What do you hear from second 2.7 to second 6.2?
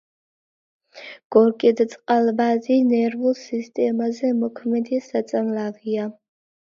ნერვულ სისტემაზე მოქმედი საწამლავია.